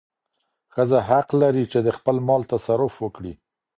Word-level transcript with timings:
ښځه 0.73 0.99
حق 1.09 1.27
لري 1.41 1.63
چې 1.71 1.79
د 1.85 1.87
خپل 1.97 2.15
مال 2.27 2.41
تصرف 2.53 2.93
وکړي. 2.99 3.33